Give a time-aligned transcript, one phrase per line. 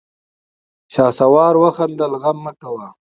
[0.93, 2.87] شهسوار وخندل: غم مه کوه!